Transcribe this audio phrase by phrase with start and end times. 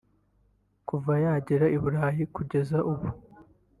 [0.87, 3.07] Kuva yagera i Burayi kugeza ubu